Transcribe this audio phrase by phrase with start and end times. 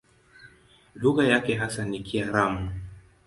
[0.95, 2.71] Lugha yake hasa ni Kiaramu.